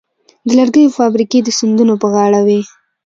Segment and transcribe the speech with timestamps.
[0.47, 2.59] د لرګیو فابریکې د سیندونو په غاړه وې.